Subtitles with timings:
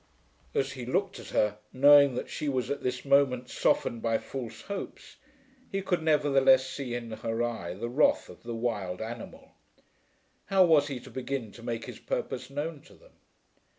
[0.55, 4.61] As he looked at her, knowing that she was at this moment softened by false
[4.61, 5.17] hopes,
[5.71, 9.51] he could nevertheless see in her eye the wrath of the wild animal.
[10.47, 13.11] How was he to begin to make his purpose known to them.